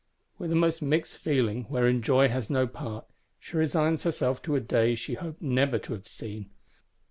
[0.39, 3.05] With a most mixed feeling, wherein joy has no part,
[3.39, 6.49] she resigns herself to a day she hoped never to have seen.